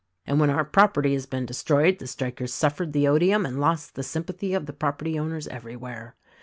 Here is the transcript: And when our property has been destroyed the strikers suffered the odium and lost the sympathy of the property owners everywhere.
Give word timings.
And 0.25 0.39
when 0.39 0.49
our 0.49 0.65
property 0.65 1.13
has 1.13 1.27
been 1.27 1.45
destroyed 1.45 1.99
the 1.99 2.07
strikers 2.07 2.51
suffered 2.51 2.91
the 2.91 3.07
odium 3.07 3.45
and 3.45 3.59
lost 3.61 3.93
the 3.93 4.01
sympathy 4.01 4.51
of 4.55 4.65
the 4.65 4.73
property 4.73 5.19
owners 5.19 5.47
everywhere. 5.49 6.15